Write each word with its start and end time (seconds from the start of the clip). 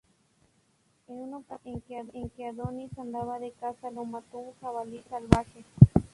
En 1.07 1.15
una 1.15 1.37
ocasión 1.37 2.09
en 2.15 2.31
que 2.31 2.47
Adonis 2.47 2.89
andaba 2.97 3.37
de 3.37 3.51
caza, 3.51 3.91
lo 3.91 4.03
mató 4.03 4.39
un 4.39 4.55
jabalí 4.59 5.03
salvaje. 5.11 5.63